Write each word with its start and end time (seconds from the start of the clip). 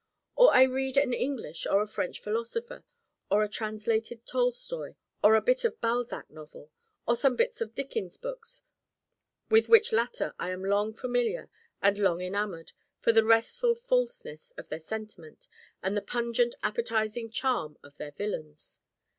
Or 0.35 0.51
I 0.51 0.63
read 0.63 0.97
an 0.97 1.13
English 1.13 1.67
or 1.67 1.79
a 1.79 1.85
French 1.87 2.19
philosopher, 2.19 2.83
or 3.29 3.43
a 3.43 3.47
translated 3.47 4.25
Tolstoi, 4.25 4.95
or 5.23 5.35
a 5.35 5.43
bit 5.43 5.63
of 5.63 5.79
Balzac 5.79 6.27
novel, 6.31 6.71
or 7.07 7.15
some 7.15 7.35
bits 7.35 7.61
of 7.61 7.75
Dickens 7.75 8.17
books 8.17 8.63
with 9.51 9.69
which 9.69 9.91
latter 9.91 10.33
I 10.39 10.49
am 10.49 10.63
long 10.65 10.91
familiar 10.95 11.51
and 11.83 11.99
long 11.99 12.19
enamored 12.19 12.71
for 12.99 13.11
the 13.11 13.23
restful 13.23 13.75
falseness 13.75 14.49
of 14.57 14.69
their 14.69 14.79
sentiment 14.79 15.47
and 15.83 15.95
the 15.95 16.01
pungent 16.01 16.55
appetizing 16.63 17.29
charm 17.29 17.77
of 17.83 17.97
their 17.97 18.11
villains. 18.13 18.79